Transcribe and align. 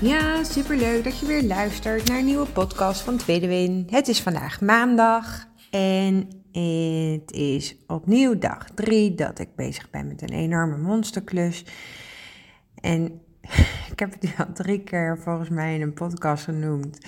Ja, 0.00 0.44
superleuk 0.44 1.04
dat 1.04 1.18
je 1.18 1.26
weer 1.26 1.42
luistert 1.42 2.08
naar 2.08 2.18
een 2.18 2.24
nieuwe 2.24 2.46
podcast 2.46 3.00
van 3.00 3.16
Tweede 3.16 3.46
Win. 3.46 3.86
Het 3.90 4.08
is 4.08 4.22
vandaag 4.22 4.60
maandag 4.60 5.46
en 5.70 6.16
het 6.52 7.32
is 7.32 7.76
opnieuw 7.86 8.38
dag 8.38 8.70
drie 8.74 9.14
dat 9.14 9.38
ik 9.38 9.54
bezig 9.54 9.90
ben 9.90 10.06
met 10.06 10.22
een 10.22 10.32
enorme 10.32 10.76
monsterklus. 10.76 11.64
En 12.80 13.20
ik 13.92 13.98
heb 13.98 14.12
het 14.12 14.22
nu 14.22 14.30
al 14.38 14.52
drie 14.52 14.80
keer 14.80 15.18
volgens 15.22 15.48
mij 15.48 15.74
in 15.74 15.82
een 15.82 15.94
podcast 15.94 16.44
genoemd. 16.44 16.98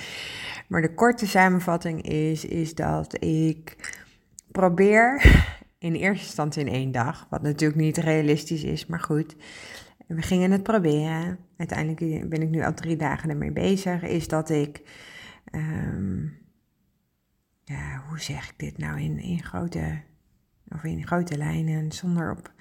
Maar 0.68 0.82
de 0.82 0.94
korte 0.94 1.26
samenvatting 1.26 2.02
is, 2.02 2.44
is 2.44 2.74
dat 2.74 3.22
ik 3.24 3.76
probeer 4.52 5.22
in 5.78 5.94
eerste 5.94 6.24
instantie 6.24 6.64
in 6.64 6.72
één 6.72 6.92
dag, 6.92 7.26
wat 7.28 7.42
natuurlijk 7.42 7.80
niet 7.80 7.96
realistisch 7.96 8.62
is, 8.62 8.86
maar 8.86 9.00
goed. 9.00 9.36
We 10.14 10.22
gingen 10.22 10.50
het 10.50 10.62
proberen. 10.62 11.38
Uiteindelijk 11.56 12.28
ben 12.28 12.42
ik 12.42 12.48
nu 12.48 12.62
al 12.62 12.74
drie 12.74 12.96
dagen 12.96 13.30
ermee 13.30 13.52
bezig. 13.52 14.02
Is 14.02 14.28
dat 14.28 14.50
ik, 14.50 14.82
ehm, 15.44 16.22
ja, 17.64 18.02
hoe 18.08 18.20
zeg 18.20 18.48
ik 18.48 18.58
dit 18.58 18.78
nou 18.78 19.00
in, 19.00 19.18
in 19.18 19.42
grote, 19.42 20.00
of 20.68 20.84
in 20.84 21.06
grote 21.06 21.36
lijnen, 21.36 21.92
zonder 21.92 22.30
op 22.30 22.52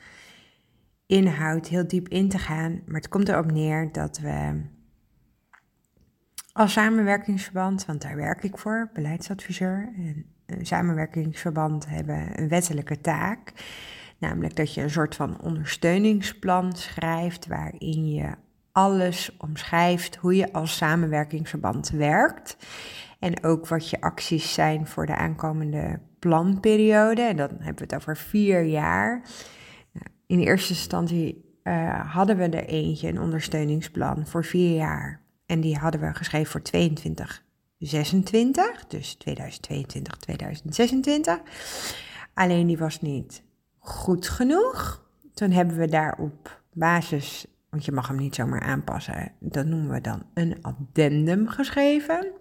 inhoud 1.05 1.67
heel 1.67 1.87
diep 1.87 2.07
in 2.07 2.29
te 2.29 2.37
gaan. 2.39 2.81
Maar 2.85 2.95
het 2.95 3.09
komt 3.09 3.29
erop 3.29 3.51
neer 3.51 3.91
dat 3.91 4.19
we 4.19 4.61
als 6.51 6.73
samenwerkingsverband, 6.73 7.85
want 7.85 8.01
daar 8.01 8.15
werk 8.15 8.43
ik 8.43 8.57
voor, 8.57 8.89
beleidsadviseur. 8.93 9.93
En 9.97 10.25
een 10.45 10.65
samenwerkingsverband 10.65 11.87
hebben 11.87 12.39
een 12.41 12.49
wettelijke 12.49 13.01
taak. 13.01 13.53
Namelijk 14.19 14.55
dat 14.55 14.73
je 14.73 14.81
een 14.81 14.89
soort 14.89 15.15
van 15.15 15.41
ondersteuningsplan 15.41 16.75
schrijft 16.75 17.47
waarin 17.47 18.09
je 18.09 18.29
alles 18.71 19.37
omschrijft 19.37 20.15
hoe 20.15 20.35
je 20.35 20.53
als 20.53 20.77
samenwerkingsverband 20.77 21.89
werkt. 21.89 22.57
En 23.19 23.43
ook 23.43 23.67
wat 23.67 23.89
je 23.89 24.01
acties 24.01 24.53
zijn 24.53 24.87
voor 24.87 25.05
de 25.05 25.15
aankomende 25.15 25.99
planperiode. 26.19 27.21
En 27.21 27.35
dan 27.35 27.49
hebben 27.49 27.75
we 27.75 27.83
het 27.83 27.95
over 27.95 28.17
vier 28.17 28.63
jaar. 28.63 29.21
Nou, 29.91 30.05
in 30.27 30.39
eerste 30.39 30.73
instantie 30.73 31.57
uh, 31.63 32.13
hadden 32.13 32.37
we 32.37 32.43
er 32.43 32.65
eentje, 32.65 33.07
een 33.07 33.21
ondersteuningsplan 33.21 34.27
voor 34.27 34.45
vier 34.45 34.75
jaar. 34.75 35.21
En 35.45 35.61
die 35.61 35.77
hadden 35.77 36.01
we 36.01 36.13
geschreven 36.13 36.51
voor 36.51 36.61
22, 36.61 37.43
26, 37.77 38.85
dus 38.87 39.13
2022, 39.13 40.17
2026. 40.17 41.39
Alleen 42.33 42.67
die 42.67 42.77
was 42.77 43.01
niet 43.01 43.43
goed 43.79 44.29
genoeg. 44.29 45.07
Toen 45.33 45.51
hebben 45.51 45.77
we 45.77 45.87
daar 45.87 46.17
op 46.17 46.61
basis, 46.73 47.45
want 47.69 47.85
je 47.85 47.91
mag 47.91 48.07
hem 48.07 48.17
niet 48.17 48.35
zomaar 48.35 48.61
aanpassen, 48.61 49.31
dat 49.39 49.65
noemen 49.65 49.89
we 49.89 50.01
dan 50.01 50.23
een 50.33 50.57
addendum 50.61 51.47
geschreven. 51.47 52.31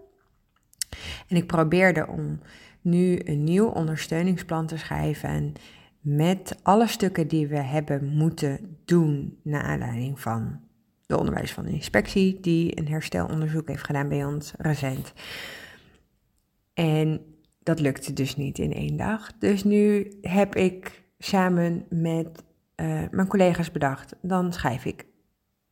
En 1.28 1.36
ik 1.36 1.46
probeerde 1.46 2.06
om 2.06 2.40
nu 2.80 3.20
een 3.24 3.44
nieuw 3.44 3.66
ondersteuningsplan 3.66 4.66
te 4.66 4.78
schrijven 4.78 5.52
met 6.00 6.58
alle 6.62 6.86
stukken 6.86 7.28
die 7.28 7.46
we 7.46 7.58
hebben 7.58 8.16
moeten 8.16 8.78
doen 8.84 9.38
naar 9.42 9.62
aanleiding 9.62 10.20
van 10.20 10.60
de 11.06 11.18
onderwijs 11.18 11.52
van 11.52 11.64
de 11.64 11.72
inspectie, 11.72 12.40
die 12.40 12.78
een 12.78 12.88
herstelonderzoek 12.88 13.68
heeft 13.68 13.84
gedaan 13.84 14.08
bij 14.08 14.24
ons 14.24 14.52
recent. 14.58 15.12
En 16.74 17.20
dat 17.62 17.80
lukte 17.80 18.12
dus 18.12 18.36
niet 18.36 18.58
in 18.58 18.72
één 18.72 18.96
dag. 18.96 19.32
Dus 19.38 19.64
nu 19.64 20.12
heb 20.20 20.54
ik 20.56 21.02
samen 21.18 21.86
met 21.88 22.44
uh, 22.76 23.02
mijn 23.10 23.26
collega's 23.26 23.70
bedacht, 23.70 24.14
dan 24.22 24.52
schrijf 24.52 24.84
ik 24.84 25.06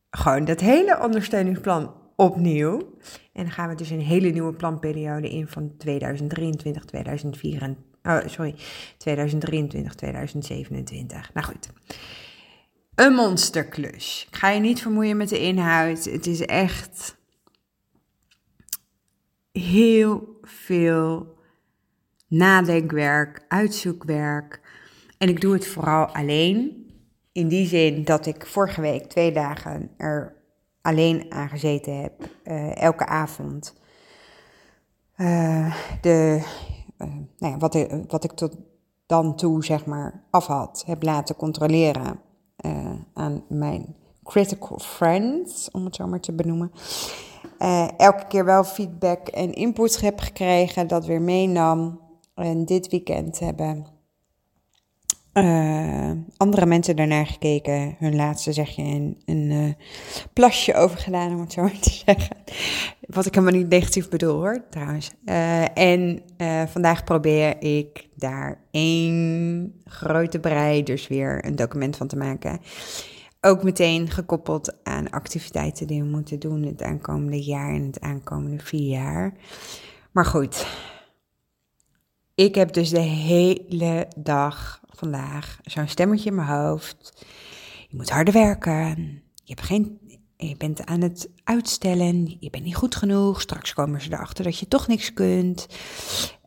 gewoon 0.09 0.45
dat 0.45 0.59
hele 0.59 0.99
ondersteuningsplan 1.03 1.93
opnieuw. 2.15 2.77
En 3.33 3.43
dan 3.43 3.51
gaan 3.51 3.69
we 3.69 3.75
dus 3.75 3.89
een 3.89 3.99
hele 4.01 4.29
nieuwe 4.29 4.53
planperiode 4.53 5.29
in 5.29 5.47
van 5.47 5.77
2023, 5.77 6.85
2024, 6.85 7.83
oh, 8.03 8.19
sorry, 8.25 8.55
2023, 8.97 9.95
2027. 9.95 11.33
Nou 11.33 11.47
goed. 11.47 11.69
Een 12.95 13.13
monsterklus. 13.13 14.25
Ik 14.31 14.35
ga 14.35 14.49
je 14.49 14.59
niet 14.59 14.81
vermoeien 14.81 15.17
met 15.17 15.29
de 15.29 15.39
inhoud. 15.39 16.05
Het 16.05 16.27
is 16.27 16.41
echt 16.41 17.17
heel 19.51 20.39
veel 20.41 21.37
nadenkwerk, 22.27 23.45
uitzoekwerk. 23.47 24.61
En 25.17 25.29
ik 25.29 25.41
doe 25.41 25.53
het 25.53 25.67
vooral 25.67 26.05
alleen. 26.05 26.85
In 27.31 27.47
die 27.47 27.67
zin 27.67 28.03
dat 28.03 28.25
ik 28.25 28.45
vorige 28.45 28.81
week 28.81 29.05
twee 29.05 29.31
dagen 29.31 29.89
er 29.97 30.35
alleen 30.81 31.31
aan 31.31 31.49
gezeten 31.49 32.01
heb. 32.01 32.29
Uh, 32.43 32.81
elke 32.81 33.05
avond. 33.05 33.73
Uh, 35.17 35.75
de, 36.01 36.41
uh, 36.97 37.07
nou 37.37 37.53
ja, 37.53 37.57
wat, 37.57 37.87
wat 38.07 38.23
ik 38.23 38.31
tot 38.31 38.55
dan 39.05 39.35
toe, 39.35 39.65
zeg 39.65 39.85
maar, 39.85 40.23
af 40.29 40.45
had, 40.45 40.83
heb 40.87 41.03
laten 41.03 41.35
controleren 41.35 42.19
aan 43.13 43.43
mijn 43.49 43.95
critical 44.23 44.79
friends, 44.79 45.71
om 45.71 45.85
het 45.85 45.95
zo 45.95 46.07
maar 46.07 46.19
te 46.19 46.33
benoemen. 46.33 46.71
elke 47.97 48.27
keer 48.27 48.45
wel 48.45 48.63
feedback 48.63 49.27
en 49.27 49.53
input 49.53 50.01
heb 50.01 50.19
gekregen, 50.19 50.87
dat 50.87 51.05
weer 51.05 51.21
meenam. 51.21 51.99
En 52.35 52.65
dit 52.65 52.87
weekend 52.87 53.39
hebben 53.39 53.96
uh, 55.37 56.11
andere 56.37 56.65
mensen 56.65 56.95
daarnaar 56.95 57.25
gekeken. 57.25 57.95
Hun 57.99 58.15
laatste 58.15 58.53
zeg 58.53 58.69
je 58.69 59.13
een, 59.25 59.51
uh, 59.51 59.73
plasje 60.33 60.73
over 60.73 60.97
gedaan, 60.97 61.33
om 61.33 61.39
het 61.39 61.53
zo 61.53 61.61
maar 61.63 61.79
te 61.79 62.03
zeggen. 62.05 62.35
Wat 62.99 63.25
ik 63.25 63.35
helemaal 63.35 63.59
niet 63.59 63.69
negatief 63.69 64.09
bedoel 64.09 64.35
hoor, 64.35 64.63
trouwens. 64.69 65.11
Uh, 65.25 65.77
en 65.77 66.21
vandaag 66.67 67.03
probeer 67.03 67.61
ik 67.61 68.07
daar 68.15 68.61
één 68.71 69.73
grote 69.85 70.39
brei, 70.39 70.83
dus 70.83 71.07
weer 71.07 71.45
een 71.45 71.55
document 71.55 71.97
van 71.97 72.07
te 72.07 72.17
maken. 72.17 72.59
Ook 73.41 73.63
meteen 73.63 74.09
gekoppeld 74.09 74.77
aan 74.83 75.09
activiteiten 75.09 75.87
die 75.87 76.01
we 76.01 76.07
moeten 76.07 76.39
doen 76.39 76.63
het 76.63 76.83
aankomende 76.83 77.43
jaar 77.43 77.73
en 77.73 77.85
het 77.85 77.99
aankomende 77.99 78.63
vier 78.63 78.89
jaar. 78.89 79.33
Maar 80.11 80.25
goed, 80.25 80.67
ik 82.37 82.55
heb 82.55 82.73
dus 82.73 82.89
de 82.89 82.99
hele 82.99 84.07
dag 84.15 84.81
vandaag 84.89 85.59
zo'n 85.63 85.87
stemmetje 85.87 86.29
in 86.29 86.35
mijn 86.35 86.47
hoofd. 86.47 87.25
Je 87.89 87.97
moet 87.97 88.09
harder 88.09 88.33
werken. 88.33 89.21
Je, 89.43 89.53
hebt 89.53 89.61
geen, 89.61 89.99
je 90.37 90.57
bent 90.57 90.85
aan 90.85 91.01
het 91.01 91.29
uitstellen. 91.43 92.37
Je 92.39 92.49
bent 92.49 92.63
niet 92.63 92.75
goed 92.75 92.95
genoeg. 92.95 93.41
Straks 93.41 93.73
komen 93.73 94.01
ze 94.01 94.13
erachter 94.13 94.43
dat 94.43 94.59
je 94.59 94.67
toch 94.67 94.87
niks 94.87 95.13
kunt. 95.13 95.67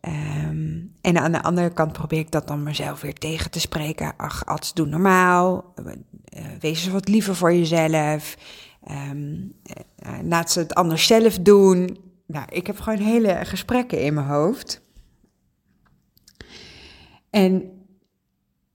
Um, 0.00 0.94
en 1.00 1.18
aan 1.18 1.32
de 1.32 1.42
andere 1.42 1.72
kant 1.72 1.92
probeer 1.92 2.18
ik 2.18 2.30
dat 2.30 2.48
dan 2.48 2.62
mezelf 2.62 3.00
weer 3.00 3.14
tegen 3.14 3.50
te 3.50 3.60
spreken. 3.60 4.14
Ach, 4.16 4.46
als 4.46 4.74
doe 4.74 4.86
normaal. 4.86 5.74
Uh, 5.84 5.94
wees 6.60 6.84
eens 6.84 6.92
wat 6.92 7.08
liever 7.08 7.36
voor 7.36 7.52
jezelf. 7.54 8.36
Um, 8.90 9.54
uh, 10.06 10.18
laat 10.22 10.50
ze 10.50 10.58
het 10.58 10.74
anders 10.74 11.06
zelf 11.06 11.38
doen. 11.38 11.98
Nou, 12.26 12.46
ik 12.48 12.66
heb 12.66 12.80
gewoon 12.80 12.98
hele 12.98 13.40
gesprekken 13.44 14.02
in 14.02 14.14
mijn 14.14 14.26
hoofd. 14.26 14.82
En 17.30 17.80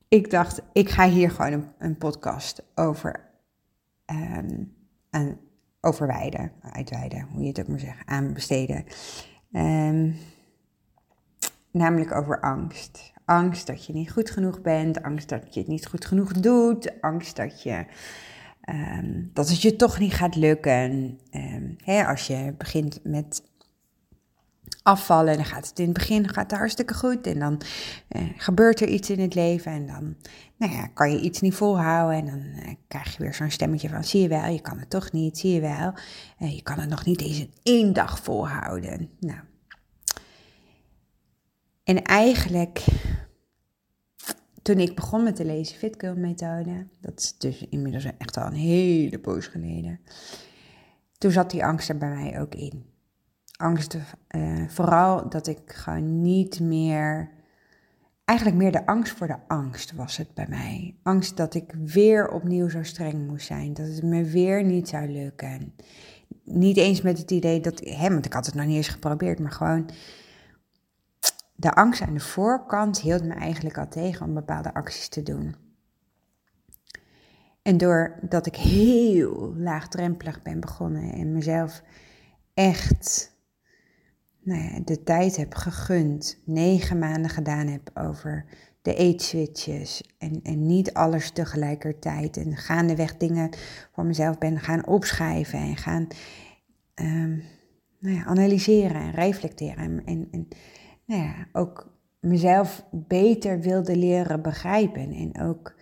ik 0.08 0.30
dacht, 0.30 0.62
ik 0.74 0.90
ga 0.90 1.10
hier 1.10 1.32
gewoon 1.32 1.52
een, 1.52 1.68
een 1.78 1.98
podcast 1.98 2.64
over, 2.76 3.30
um, 4.06 4.76
aan, 5.10 5.38
over 5.82 6.08
wijden, 6.08 6.52
uitweiden, 6.62 7.28
hoe 7.32 7.42
je 7.42 7.48
het 7.48 7.60
ook 7.60 7.68
maar 7.68 7.80
zeggen, 7.80 8.08
aan 8.08 8.34
besteden. 8.34 8.86
Um, 9.52 10.16
namelijk 11.72 12.16
over 12.16 12.42
angst. 12.42 13.14
Angst 13.26 13.68
dat 13.68 13.86
je 13.86 13.94
niet 13.94 14.12
goed 14.12 14.30
genoeg 14.30 14.62
bent, 14.62 15.04
angst 15.04 15.30
dat 15.30 15.54
je 15.54 15.60
het 15.60 15.70
niet 15.70 15.88
goed 15.88 16.06
genoeg 16.06 16.32
doet, 16.32 17.02
angst 17.02 17.36
dat, 17.36 17.64
je, 17.64 17.86
um, 18.70 19.30
dat 19.34 19.50
het 19.50 19.62
je 19.62 19.76
toch 19.76 20.00
niet 20.00 20.14
gaat 20.14 20.36
lukken. 20.36 21.20
hè, 21.84 22.06
als 22.06 22.28
je 22.28 22.54
begint 22.58 23.00
met 23.04 23.42
afvallen. 24.86 25.32
En 25.32 25.36
dan 25.36 25.46
gaat 25.46 25.68
het 25.68 25.80
in 25.80 25.86
het 25.86 25.94
begin 25.94 26.30
gaat 26.30 26.52
het 26.52 26.60
hartstikke 26.60 26.94
goed. 26.94 27.28
En 27.28 27.40
dan 27.40 27.62
eh, 28.08 28.24
gebeurt 28.38 28.82
er 28.82 28.88
iets 28.88 29.10
in 29.10 29.20
het 29.20 29.36
leven. 29.36 29.72
En 29.72 29.88
dan 29.88 30.16
nou 30.58 30.74
ja, 30.74 30.88
kan 30.88 31.12
je 31.12 31.20
iets 31.20 31.42
niet 31.42 31.54
volhouden. 31.54 32.18
En 32.18 32.26
dan 32.26 32.64
eh, 32.64 32.74
krijg 32.88 33.18
je 33.18 33.24
weer 33.24 33.34
zo'n 33.34 33.52
stemmetje 33.52 33.90
van: 33.90 34.04
zie 34.04 34.22
je 34.22 34.28
wel, 34.28 34.48
je 34.48 34.62
kan 34.62 34.80
het 34.80 34.90
toch 34.90 35.12
niet, 35.12 35.38
zie 35.38 35.54
je 35.54 35.62
wel. 35.62 35.94
Eh, 36.38 36.56
je 36.56 36.62
kan 36.62 36.80
het 36.80 36.90
nog 36.90 37.06
niet 37.06 37.22
eens 37.22 37.40
in 37.40 37.54
één 37.64 37.94
dag 37.94 38.20
volhouden. 38.20 39.10
Nou. 39.20 39.40
En 41.84 42.04
eigenlijk, 42.04 42.86
toen 44.62 44.80
ik 44.80 44.96
begon 44.96 45.24
met 45.24 45.38
de 45.38 45.46
Lazy 45.46 45.76
Fit 45.76 46.16
methode, 46.16 46.88
dat 47.02 47.20
is 47.20 47.38
dus 47.38 47.66
inmiddels 47.70 48.08
echt 48.18 48.38
al 48.38 48.46
een 48.46 48.54
hele 48.54 49.20
poos 49.20 49.48
geleden. 49.48 50.00
Toen 51.18 51.32
zat 51.32 51.52
die 51.52 51.66
angst 51.66 51.90
er 51.90 51.98
bij 51.98 52.10
mij 52.10 52.42
ook 52.42 52.56
in 52.56 52.95
angst, 53.66 53.98
uh, 54.36 54.68
vooral 54.68 55.30
dat 55.30 55.48
ik 55.48 55.60
gewoon 55.66 56.22
niet 56.22 56.60
meer, 56.60 57.30
eigenlijk 58.26 58.60
meer 58.60 58.72
de 58.72 58.86
angst 58.86 59.14
voor 59.14 59.28
de 59.28 59.38
angst 59.48 59.94
was 59.94 60.18
het 60.18 60.34
bij 60.34 60.46
mij. 60.50 60.96
Angst 61.04 61.38
dat 61.38 61.54
ik 61.54 61.74
weer 61.84 62.30
opnieuw 62.30 62.70
zo 62.70 62.84
streng 62.84 63.28
moest 63.28 63.46
zijn, 63.46 63.74
dat 63.74 63.88
het 63.88 64.04
me 64.04 64.24
weer 64.24 64.64
niet 64.64 64.90
zou 64.90 65.08
lukken. 65.08 65.76
Niet 66.44 66.78
eens 66.78 67.02
met 67.02 67.18
het 67.18 67.32
idee 67.32 67.60
dat, 67.60 67.80
hè, 67.80 68.10
want 68.10 68.26
ik 68.26 68.34
had 68.34 68.46
het 68.46 68.56
nog 68.56 68.66
niet 68.66 68.76
eens 68.76 68.88
geprobeerd, 68.88 69.40
maar 69.40 69.52
gewoon 69.52 69.90
de 71.56 71.72
angst 71.72 72.02
aan 72.02 72.14
de 72.14 72.20
voorkant 72.20 73.02
hield 73.02 73.24
me 73.24 73.34
eigenlijk 73.34 73.78
al 73.78 73.88
tegen 73.88 74.26
om 74.26 74.34
bepaalde 74.34 74.74
acties 74.74 75.08
te 75.08 75.24
doen. 75.24 75.56
En 77.62 77.78
doordat 77.78 78.46
ik 78.46 78.56
heel 78.56 79.54
laagdrempelig 79.56 80.42
ben 80.42 80.60
begonnen 80.60 81.14
en 81.14 81.32
mezelf 81.32 81.82
echt 82.54 83.35
nou 84.46 84.62
ja, 84.64 84.80
de 84.86 85.04
tijd 85.04 85.36
heb 85.36 85.54
gegund, 85.54 86.42
negen 86.46 87.00
maanden 87.00 87.30
gedaan 87.30 87.68
heb 87.68 87.92
over 87.94 88.46
de 88.82 88.96
eetswitches 88.96 90.04
en, 90.18 90.40
en 90.44 90.66
niet 90.66 90.94
alles 90.94 91.32
tegelijkertijd. 91.32 92.38
En 92.38 92.56
gaandeweg 92.56 93.18
dingen 93.18 93.50
voor 93.92 94.06
mezelf 94.06 94.38
ben 94.38 94.60
gaan 94.60 94.88
opschrijven 94.88 95.60
en 95.60 95.78
gaan 95.78 96.08
um, 96.96 97.44
nou 98.00 98.16
ja, 98.16 98.26
analyseren 98.26 99.02
en 99.02 99.12
reflecteren. 99.12 99.78
En, 99.78 100.02
en, 100.06 100.28
en 100.32 100.48
nou 101.06 101.22
ja, 101.22 101.48
ook 101.52 101.94
mezelf 102.20 102.86
beter 102.92 103.60
wilde 103.60 103.98
leren 103.98 104.42
begrijpen. 104.42 105.12
En 105.12 105.42
ook 105.42 105.76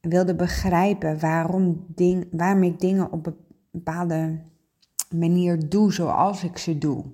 wilde 0.00 0.34
begrijpen 0.34 1.20
waarom 1.20 1.86
ding, 1.88 2.28
waarom 2.30 2.62
ik 2.62 2.80
dingen 2.80 3.12
op 3.12 3.34
bepaalde 3.70 4.38
manier 5.10 5.68
doe 5.68 5.92
zoals 5.92 6.44
ik 6.44 6.58
ze 6.58 6.78
doe. 6.78 7.04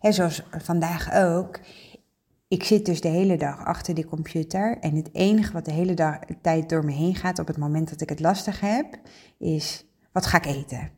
He, 0.00 0.12
zoals 0.12 0.42
vandaag 0.50 1.14
ook. 1.14 1.60
Ik 2.48 2.64
zit 2.64 2.86
dus 2.86 3.00
de 3.00 3.08
hele 3.08 3.36
dag 3.36 3.64
achter 3.64 3.94
die 3.94 4.06
computer 4.06 4.78
en 4.78 4.96
het 4.96 5.08
enige 5.12 5.52
wat 5.52 5.64
de 5.64 5.72
hele 5.72 5.94
dag, 5.94 6.18
tijd 6.42 6.68
door 6.68 6.84
me 6.84 6.92
heen 6.92 7.14
gaat 7.14 7.38
op 7.38 7.46
het 7.46 7.58
moment 7.58 7.90
dat 7.90 8.00
ik 8.00 8.08
het 8.08 8.20
lastig 8.20 8.60
heb, 8.60 8.98
is 9.38 9.84
wat 10.12 10.26
ga 10.26 10.36
ik 10.36 10.46
eten? 10.46 10.90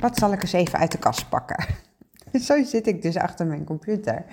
Wat 0.00 0.18
zal 0.18 0.32
ik 0.32 0.42
eens 0.42 0.52
even 0.52 0.78
uit 0.78 0.92
de 0.92 0.98
kast 0.98 1.28
pakken? 1.28 1.66
Zo 2.46 2.64
zit 2.64 2.86
ik 2.86 3.02
dus 3.02 3.16
achter 3.16 3.46
mijn 3.46 3.64
computer. 3.64 4.24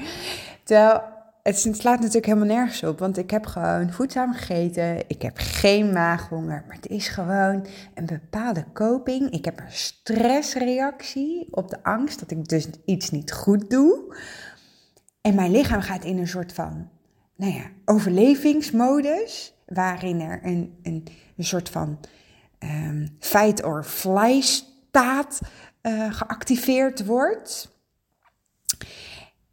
Terwijl 0.63 1.01
het 1.47 1.59
slaat 1.59 1.99
natuurlijk 1.99 2.25
helemaal 2.25 2.55
nergens 2.55 2.83
op, 2.83 2.99
want 2.99 3.17
ik 3.17 3.29
heb 3.31 3.45
gewoon 3.45 3.91
voedzaam 3.91 4.33
gegeten. 4.33 5.03
Ik 5.09 5.21
heb 5.21 5.33
geen 5.37 5.91
maaghonger, 5.91 6.63
maar 6.67 6.75
het 6.75 6.87
is 6.87 7.07
gewoon 7.07 7.65
een 7.93 8.05
bepaalde 8.05 8.65
coping. 8.73 9.31
Ik 9.31 9.45
heb 9.45 9.59
een 9.59 9.71
stressreactie 9.71 11.47
op 11.51 11.69
de 11.69 11.83
angst 11.83 12.19
dat 12.19 12.31
ik 12.31 12.47
dus 12.47 12.67
iets 12.85 13.09
niet 13.09 13.31
goed 13.31 13.69
doe. 13.69 14.17
En 15.21 15.35
mijn 15.35 15.51
lichaam 15.51 15.81
gaat 15.81 16.03
in 16.03 16.17
een 16.17 16.27
soort 16.27 16.53
van, 16.53 16.89
nou 17.35 17.53
ja, 17.53 17.63
overlevingsmodus, 17.85 19.53
waarin 19.65 20.21
er 20.21 20.39
een, 20.43 20.77
een, 20.83 21.05
soort 21.37 21.69
van 21.69 21.99
um, 22.59 23.15
fight 23.19 23.63
or 23.63 23.83
fly 23.83 24.41
staat 24.41 25.39
uh, 25.81 26.13
geactiveerd 26.13 27.05
wordt. 27.05 27.75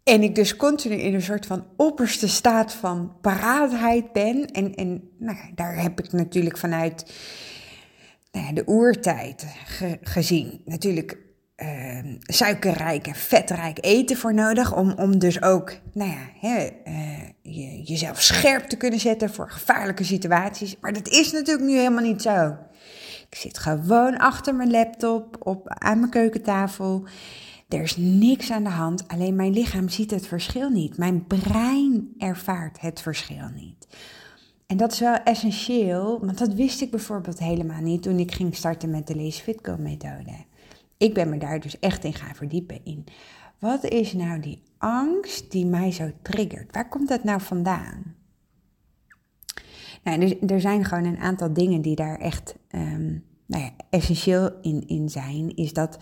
En 0.04 0.22
ik 0.22 0.34
dus 0.34 0.56
continu 0.56 0.94
in 0.94 1.14
een 1.14 1.22
soort 1.22 1.46
van 1.46 1.66
opperste 1.76 2.28
staat 2.28 2.72
van 2.72 3.16
paraatheid 3.20 4.12
ben. 4.12 4.46
En, 4.46 4.74
en 4.74 5.10
nou 5.18 5.36
daar 5.54 5.82
heb 5.82 6.00
ik 6.00 6.12
natuurlijk 6.12 6.58
vanuit 6.58 7.12
nou 8.32 8.54
de 8.54 8.62
oertijd 8.66 9.46
gezien. 10.02 10.62
Natuurlijk 10.64 11.18
uh, 11.56 11.98
suikerrijk 12.20 13.06
en 13.06 13.14
vetrijk 13.14 13.78
eten 13.80 14.16
voor 14.16 14.34
nodig. 14.34 14.76
Om, 14.76 14.92
om 14.92 15.18
dus 15.18 15.42
ook 15.42 15.72
nou 15.92 16.10
ja, 16.10 16.48
hè, 16.48 16.68
uh, 16.88 17.18
je, 17.42 17.82
jezelf 17.82 18.22
scherp 18.22 18.64
te 18.64 18.76
kunnen 18.76 19.00
zetten 19.00 19.30
voor 19.30 19.50
gevaarlijke 19.50 20.04
situaties. 20.04 20.76
Maar 20.80 20.92
dat 20.92 21.08
is 21.08 21.32
natuurlijk 21.32 21.66
nu 21.66 21.76
helemaal 21.76 22.02
niet 22.02 22.22
zo. 22.22 22.56
Ik 23.30 23.36
zit 23.36 23.58
gewoon 23.58 24.16
achter 24.16 24.54
mijn 24.54 24.70
laptop 24.70 25.36
op, 25.38 25.68
aan 25.68 25.98
mijn 25.98 26.10
keukentafel. 26.10 27.06
Er 27.74 27.82
is 27.82 27.96
niks 27.96 28.50
aan 28.50 28.64
de 28.64 28.70
hand, 28.70 29.08
alleen 29.08 29.36
mijn 29.36 29.52
lichaam 29.52 29.88
ziet 29.88 30.10
het 30.10 30.26
verschil 30.26 30.70
niet. 30.70 30.96
Mijn 30.96 31.26
brein 31.26 32.14
ervaart 32.18 32.80
het 32.80 33.00
verschil 33.00 33.48
niet. 33.54 33.88
En 34.66 34.76
dat 34.76 34.92
is 34.92 35.00
wel 35.00 35.14
essentieel, 35.14 36.20
want 36.20 36.38
dat 36.38 36.52
wist 36.54 36.80
ik 36.80 36.90
bijvoorbeeld 36.90 37.38
helemaal 37.38 37.80
niet 37.80 38.02
toen 38.02 38.18
ik 38.18 38.32
ging 38.32 38.56
starten 38.56 38.90
met 38.90 39.06
de 39.06 39.16
Lazy 39.16 39.42
Fit 39.42 39.58
Girl 39.62 39.78
methode. 39.78 40.44
Ik 40.96 41.14
ben 41.14 41.28
me 41.28 41.38
daar 41.38 41.60
dus 41.60 41.78
echt 41.78 42.04
in 42.04 42.14
gaan 42.14 42.34
verdiepen 42.34 42.84
in. 42.84 43.04
Wat 43.58 43.84
is 43.84 44.12
nou 44.12 44.40
die 44.40 44.62
angst 44.78 45.50
die 45.50 45.66
mij 45.66 45.92
zo 45.92 46.10
triggert? 46.22 46.74
Waar 46.74 46.88
komt 46.88 47.08
dat 47.08 47.24
nou 47.24 47.40
vandaan? 47.40 48.14
Nou, 50.02 50.38
er, 50.46 50.60
zijn 50.60 50.84
gewoon 50.84 51.04
een 51.04 51.18
aantal 51.18 51.52
dingen 51.52 51.80
die 51.80 51.96
daar 51.96 52.18
echt 52.18 52.56
um, 52.70 53.24
nou 53.60 53.70
essentieel 53.90 54.50
in, 54.62 54.86
in 54.86 55.08
zijn, 55.08 55.56
is 55.56 55.72
dat 55.72 55.98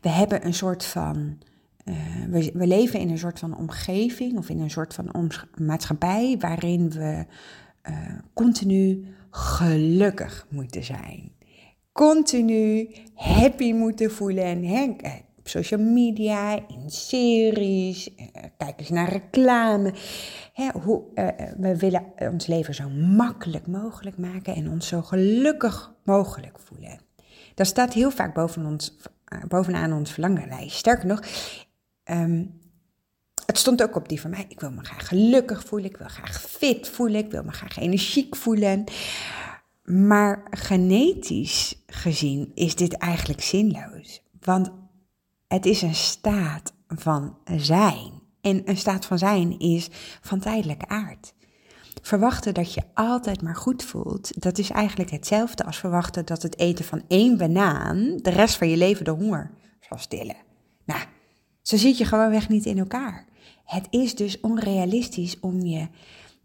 we 0.00 0.08
hebben 0.08 0.46
een 0.46 0.54
soort 0.54 0.84
van. 0.84 1.38
Uh, 1.84 1.94
we, 2.30 2.50
we, 2.54 2.66
leven 2.66 3.00
in 3.00 3.10
een 3.10 3.18
soort 3.18 3.38
van 3.38 3.56
omgeving 3.56 4.38
of 4.38 4.48
in 4.48 4.60
een 4.60 4.70
soort 4.70 4.94
van 4.94 5.30
maatschappij 5.54 6.36
waarin 6.38 6.90
we 6.90 7.26
uh, 7.90 7.96
continu 8.32 9.06
gelukkig 9.30 10.46
moeten 10.48 10.84
zijn. 10.84 11.32
Continu 11.92 12.88
happy 13.14 13.72
moeten 13.72 14.10
voelen. 14.10 14.64
Hè? 14.64 14.96
Eh, 15.44 15.54
op 15.54 15.64
social 15.64 15.80
media, 15.80 16.68
in 16.68 16.90
series, 16.90 18.08
uh, 18.08 18.26
kijk 18.56 18.80
eens 18.80 18.88
naar 18.88 19.08
reclame. 19.08 19.94
Hè, 20.52 20.70
hoe, 20.82 21.02
we 21.56 21.76
willen 21.76 22.04
ons 22.18 22.46
leven 22.46 22.74
zo 22.74 22.88
makkelijk 22.88 23.66
mogelijk 23.66 24.18
maken 24.18 24.54
en 24.54 24.70
ons 24.70 24.88
zo 24.88 25.02
gelukkig 25.02 25.92
mogelijk 26.04 26.58
voelen. 26.58 27.00
Dat 27.54 27.66
staat 27.66 27.92
heel 27.92 28.10
vaak 28.10 28.34
boven 28.34 28.66
ons, 28.66 28.96
eh, 29.24 29.38
bovenaan 29.48 29.92
ons 29.92 30.12
verlanglijst. 30.12 30.76
Sterker 30.76 31.06
nog, 31.06 31.22
ehm, 32.04 32.44
het 33.46 33.58
stond 33.58 33.82
ook 33.82 33.96
op 33.96 34.08
die 34.08 34.20
van 34.20 34.30
mij. 34.30 34.44
Ik 34.48 34.60
wil 34.60 34.70
me 34.70 34.84
graag 34.84 35.08
gelukkig 35.08 35.64
voelen, 35.64 35.90
ik 35.90 35.96
wil 35.96 36.08
graag 36.08 36.40
fit 36.40 36.88
voelen, 36.88 37.24
ik 37.24 37.30
wil 37.30 37.42
me 37.42 37.52
graag 37.52 37.76
energiek 37.76 38.36
voelen. 38.36 38.84
Maar 39.84 40.42
genetisch 40.50 41.82
gezien 41.86 42.50
is 42.54 42.74
dit 42.74 42.96
eigenlijk 42.96 43.42
zinloos. 43.42 44.22
Want 44.40 44.72
het 45.54 45.66
is 45.66 45.82
een 45.82 45.94
staat 45.94 46.72
van 46.88 47.36
zijn. 47.56 48.12
En 48.40 48.62
een 48.64 48.76
staat 48.76 49.06
van 49.06 49.18
zijn 49.18 49.58
is 49.58 49.88
van 50.20 50.40
tijdelijke 50.40 50.88
aard. 50.88 51.34
Verwachten 52.02 52.54
dat 52.54 52.74
je 52.74 52.82
altijd 52.94 53.42
maar 53.42 53.56
goed 53.56 53.82
voelt, 53.82 54.42
dat 54.42 54.58
is 54.58 54.70
eigenlijk 54.70 55.10
hetzelfde 55.10 55.64
als 55.64 55.78
verwachten 55.78 56.26
dat 56.26 56.42
het 56.42 56.58
eten 56.58 56.84
van 56.84 57.02
één 57.08 57.36
banaan 57.36 58.18
de 58.22 58.30
rest 58.30 58.56
van 58.56 58.68
je 58.68 58.76
leven 58.76 59.04
de 59.04 59.10
honger 59.10 59.50
zal 59.80 59.98
stillen. 59.98 60.36
Nou, 60.84 61.00
zo 61.62 61.76
zit 61.76 61.98
je 61.98 62.04
gewoonweg 62.04 62.48
niet 62.48 62.66
in 62.66 62.78
elkaar. 62.78 63.26
Het 63.64 63.86
is 63.90 64.14
dus 64.14 64.40
onrealistisch 64.40 65.40
om 65.40 65.60
je 65.60 65.88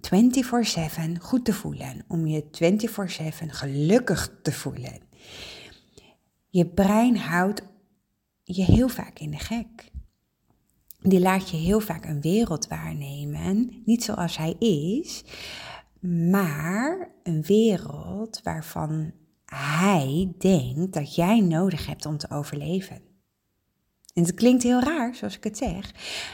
24/7 0.01 1.19
goed 1.21 1.45
te 1.45 1.53
voelen, 1.53 2.03
om 2.07 2.27
je 2.27 2.45
24/7 2.51 3.51
gelukkig 3.51 4.31
te 4.41 4.51
voelen. 4.51 4.99
Je 6.49 6.65
brein 6.65 7.17
houdt 7.17 7.61
je 8.55 8.63
heel 8.63 8.89
vaak 8.89 9.19
in 9.19 9.31
de 9.31 9.39
gek 9.39 9.91
die 11.01 11.19
laat 11.19 11.49
je 11.49 11.57
heel 11.57 11.79
vaak 11.79 12.05
een 12.05 12.21
wereld 12.21 12.67
waarnemen, 12.67 13.81
niet 13.85 14.03
zoals 14.03 14.37
hij 14.37 14.55
is, 14.59 15.23
maar 16.29 17.11
een 17.23 17.41
wereld 17.41 18.41
waarvan 18.43 19.11
hij 19.45 20.33
denkt 20.37 20.93
dat 20.93 21.15
jij 21.15 21.39
nodig 21.39 21.85
hebt 21.85 22.05
om 22.05 22.17
te 22.17 22.29
overleven. 22.29 23.01
En 24.13 24.23
het 24.23 24.33
klinkt 24.33 24.63
heel 24.63 24.79
raar, 24.79 25.15
zoals 25.15 25.35
ik 25.35 25.43
het 25.43 25.57
zeg, 25.57 25.93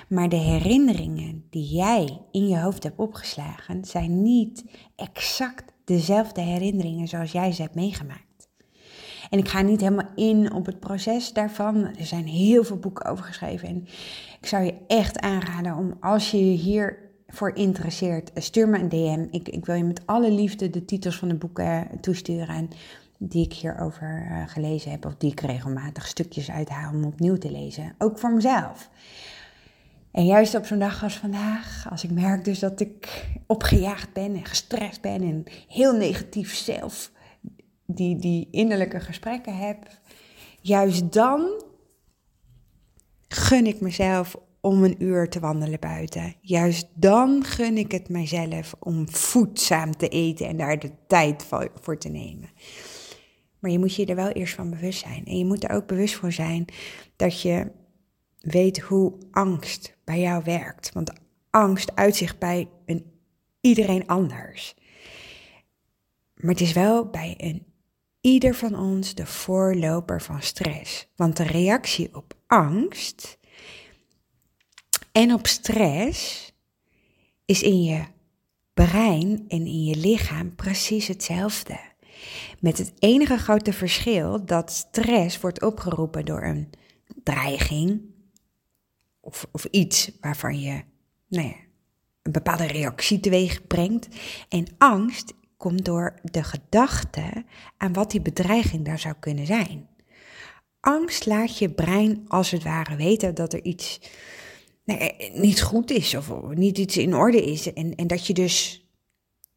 maar 0.09 0.29
de 0.29 0.35
herinneringen 0.35 1.45
die 1.49 1.75
jij 1.75 2.21
in 2.31 2.47
je 2.47 2.59
hoofd 2.59 2.83
hebt 2.83 2.99
opgeslagen 2.99 3.85
zijn 3.85 4.21
niet 4.21 4.63
exact 4.95 5.73
dezelfde 5.83 6.41
herinneringen 6.41 7.07
zoals 7.07 7.31
jij 7.31 7.51
ze 7.51 7.61
hebt 7.61 7.75
meegemaakt. 7.75 8.24
En 9.29 9.39
ik 9.39 9.47
ga 9.47 9.61
niet 9.61 9.81
helemaal 9.81 10.09
in 10.15 10.53
op 10.53 10.65
het 10.65 10.79
proces 10.79 11.33
daarvan. 11.33 11.85
Er 11.85 12.05
zijn 12.05 12.25
heel 12.25 12.63
veel 12.63 12.77
boeken 12.77 13.05
over 13.05 13.25
geschreven. 13.25 13.67
En 13.67 13.87
ik 14.41 14.47
zou 14.47 14.63
je 14.63 14.75
echt 14.87 15.19
aanraden 15.19 15.75
om 15.75 15.97
als 15.99 16.31
je 16.31 16.51
je 16.51 16.57
hiervoor 16.57 17.51
interesseert, 17.53 18.31
stuur 18.35 18.69
me 18.69 18.79
een 18.79 18.89
DM. 18.89 19.27
Ik, 19.31 19.49
ik 19.49 19.65
wil 19.65 19.75
je 19.75 19.83
met 19.83 20.01
alle 20.05 20.31
liefde 20.31 20.69
de 20.69 20.85
titels 20.85 21.17
van 21.17 21.27
de 21.27 21.35
boeken 21.35 21.87
toesturen. 22.01 22.55
En 22.55 22.69
die 23.17 23.45
ik 23.45 23.53
hierover 23.53 24.27
uh, 24.29 24.43
gelezen 24.47 24.91
heb, 24.91 25.05
of 25.05 25.15
die 25.15 25.31
ik 25.31 25.39
regelmatig 25.39 26.07
stukjes 26.07 26.51
uithaal 26.51 26.93
om 26.93 27.03
opnieuw 27.03 27.37
te 27.37 27.51
lezen. 27.51 27.95
Ook 27.97 28.19
voor 28.19 28.33
mezelf. 28.33 28.89
En 30.11 30.25
juist 30.25 30.55
op 30.55 30.65
zo'n 30.65 30.79
dag 30.79 31.03
als 31.03 31.17
vandaag, 31.17 31.87
als 31.89 32.03
ik 32.03 32.11
merk 32.11 32.45
dus 32.45 32.59
dat 32.59 32.79
ik 32.79 33.25
opgejaagd 33.47 34.13
ben 34.13 34.35
en 34.35 34.45
gestrest 34.45 35.01
ben 35.01 35.21
en 35.21 35.43
heel 35.67 35.93
negatief 35.93 36.55
zelf 36.55 37.11
die, 37.85 38.15
die 38.15 38.47
innerlijke 38.51 38.99
gesprekken 38.99 39.57
heb, 39.57 39.87
juist 40.61 41.13
dan 41.13 41.63
gun 43.27 43.65
ik 43.65 43.81
mezelf 43.81 44.35
om 44.61 44.83
een 44.83 45.03
uur 45.03 45.29
te 45.29 45.39
wandelen 45.39 45.79
buiten. 45.79 46.35
Juist 46.41 46.87
dan 46.93 47.43
gun 47.43 47.77
ik 47.77 47.91
het 47.91 48.09
mijzelf 48.09 48.75
om 48.79 49.09
voedzaam 49.09 49.97
te 49.97 50.07
eten 50.07 50.47
en 50.47 50.57
daar 50.57 50.79
de 50.79 50.91
tijd 51.07 51.45
voor 51.81 51.97
te 51.97 52.09
nemen. 52.09 52.49
Maar 53.59 53.71
je 53.71 53.79
moet 53.79 53.95
je 53.95 54.05
er 54.05 54.15
wel 54.15 54.29
eerst 54.29 54.53
van 54.53 54.69
bewust 54.69 54.99
zijn. 54.99 55.25
En 55.25 55.37
je 55.37 55.45
moet 55.45 55.63
er 55.63 55.69
ook 55.69 55.87
bewust 55.87 56.15
voor 56.15 56.31
zijn 56.31 56.65
dat 57.15 57.41
je 57.41 57.71
weet 58.39 58.79
hoe 58.79 59.13
angst 59.31 59.97
bij 60.03 60.19
jou 60.19 60.43
werkt. 60.43 60.91
Want 60.93 61.13
angst 61.49 61.95
uitzicht 61.95 62.39
bij 62.39 62.69
een, 62.85 63.05
iedereen 63.61 64.07
anders. 64.07 64.75
Maar 66.35 66.51
het 66.51 66.61
is 66.61 66.73
wel 66.73 67.09
bij 67.09 67.33
een 67.37 67.65
ieder 68.25 68.55
van 68.55 68.79
ons 68.79 69.15
de 69.15 69.25
voorloper 69.25 70.21
van 70.21 70.41
stress. 70.41 71.07
Want 71.15 71.37
de 71.37 71.43
reactie 71.43 72.15
op 72.15 72.33
angst 72.47 73.37
en 75.11 75.33
op 75.33 75.47
stress 75.47 76.51
is 77.45 77.61
in 77.61 77.83
je 77.83 78.03
brein 78.73 79.45
en 79.47 79.65
in 79.65 79.83
je 79.83 79.95
lichaam 79.95 80.55
precies 80.55 81.07
hetzelfde. 81.07 81.79
Met 82.59 82.77
het 82.77 82.93
enige 82.99 83.37
grote 83.37 83.73
verschil 83.73 84.45
dat 84.45 84.71
stress 84.71 85.39
wordt 85.39 85.61
opgeroepen 85.61 86.25
door 86.25 86.43
een 86.43 86.69
dreiging 87.23 88.01
of, 89.19 89.45
of 89.51 89.65
iets 89.65 90.11
waarvan 90.21 90.59
je 90.59 90.83
nou 91.27 91.47
ja, 91.47 91.55
een 92.21 92.31
bepaalde 92.31 92.67
reactie 92.67 93.19
teweeg 93.19 93.67
brengt. 93.67 94.07
En 94.49 94.65
angst 94.77 95.33
komt 95.57 95.85
door 95.85 96.19
de 96.21 96.43
gedachte 96.43 97.45
aan 97.77 97.93
wat 97.93 98.11
die 98.11 98.21
bedreiging 98.21 98.85
daar 98.85 98.99
zou 98.99 99.15
kunnen 99.19 99.45
zijn. 99.45 99.87
Angst 100.79 101.25
laat 101.25 101.57
je 101.57 101.69
brein 101.69 102.23
als 102.27 102.51
het 102.51 102.63
ware 102.63 102.95
weten 102.95 103.35
dat 103.35 103.53
er 103.53 103.63
iets 103.63 103.99
nee, 104.83 105.31
niet 105.33 105.61
goed 105.61 105.91
is 105.91 106.15
of 106.15 106.31
niet 106.53 106.77
iets 106.77 106.97
in 106.97 107.15
orde 107.15 107.45
is. 107.45 107.73
En, 107.73 107.95
en 107.95 108.07
dat 108.07 108.27
je 108.27 108.33
dus 108.33 108.85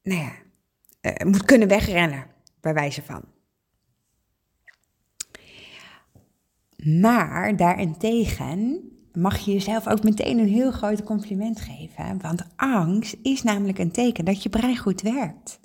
nou 0.03 0.21
ja, 0.21 0.33
uh, 1.03 1.27
moet 1.31 1.45
kunnen 1.45 1.69
wegrennen, 1.69 2.27
bij 2.61 2.75
wijze 2.75 3.03
van. 3.03 3.23
Maar 7.01 7.57
daarentegen 7.57 8.83
mag 9.13 9.39
je 9.39 9.53
jezelf 9.53 9.89
ook 9.89 10.03
meteen 10.03 10.39
een 10.39 10.49
heel 10.49 10.71
groot 10.71 11.03
compliment 11.03 11.61
geven. 11.61 12.21
Want 12.21 12.45
angst 12.57 13.17
is 13.23 13.43
namelijk 13.43 13.79
een 13.79 13.91
teken 13.91 14.25
dat 14.25 14.43
je 14.43 14.49
brein 14.49 14.77
goed 14.77 15.03
werkt. 15.03 15.61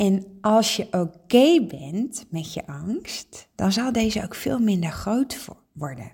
En 0.00 0.38
als 0.40 0.76
je 0.76 0.86
oké 0.90 1.66
bent 1.66 2.26
met 2.30 2.54
je 2.54 2.66
angst, 2.66 3.48
dan 3.54 3.72
zal 3.72 3.92
deze 3.92 4.22
ook 4.24 4.34
veel 4.34 4.58
minder 4.58 4.90
groot 4.90 5.48
worden. 5.72 6.12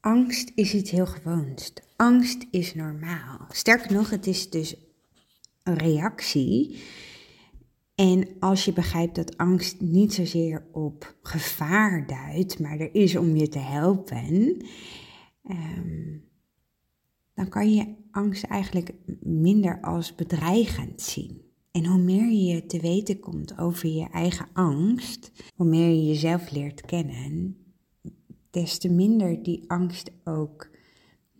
Angst 0.00 0.52
is 0.54 0.74
iets 0.74 0.90
heel 0.90 1.06
gewoons. 1.06 1.72
Angst 1.96 2.46
is 2.50 2.74
normaal. 2.74 3.46
Sterker 3.48 3.92
nog, 3.92 4.10
het 4.10 4.26
is 4.26 4.50
dus 4.50 4.76
een 5.62 5.76
reactie. 5.76 6.82
En 7.94 8.28
als 8.38 8.64
je 8.64 8.72
begrijpt 8.72 9.14
dat 9.14 9.36
angst 9.36 9.80
niet 9.80 10.14
zozeer 10.14 10.66
op 10.72 11.16
gevaar 11.22 12.06
duidt, 12.06 12.58
maar 12.58 12.78
er 12.78 12.94
is 12.94 13.16
om 13.16 13.36
je 13.36 13.48
te 13.48 13.58
helpen, 13.58 14.64
um, 15.50 16.24
dan 17.34 17.48
kan 17.48 17.74
je 17.74 17.94
angst 18.10 18.44
eigenlijk 18.44 18.92
minder 19.20 19.80
als 19.80 20.14
bedreigend 20.14 21.00
zien. 21.02 21.47
En 21.78 21.86
hoe 21.86 21.98
meer 21.98 22.30
je 22.30 22.66
te 22.66 22.80
weten 22.80 23.20
komt 23.20 23.58
over 23.58 23.88
je 23.88 24.08
eigen 24.10 24.48
angst, 24.52 25.32
hoe 25.54 25.66
meer 25.66 25.88
je 25.88 26.06
jezelf 26.06 26.50
leert 26.50 26.80
kennen, 26.80 27.56
des 28.50 28.78
te 28.78 28.88
minder 28.88 29.42
die 29.42 29.64
angst 29.66 30.10
ook 30.24 30.68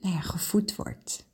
nou 0.01 0.15
ja, 0.15 0.21
gevoed 0.21 0.77
wordt. 0.77 1.27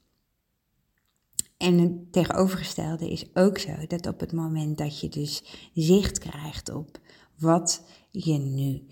En 1.57 1.79
het 1.79 2.13
tegenovergestelde 2.13 3.11
is 3.11 3.35
ook 3.35 3.59
zo 3.59 3.87
dat 3.87 4.07
op 4.07 4.21
het 4.21 4.33
moment 4.33 4.79
dat 4.79 5.01
je 5.01 5.09
dus 5.09 5.45
zicht 5.75 6.19
krijgt 6.19 6.75
op 6.75 6.99
wat 7.39 7.85
je 8.11 8.39
nu 8.39 8.83